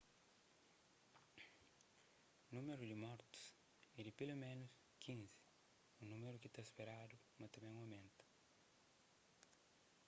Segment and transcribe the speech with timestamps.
[2.55, 3.41] númeru di mortus
[3.99, 5.39] é di peloménus 15
[6.01, 8.23] un númeru ki ta speradu ma ta ben omenta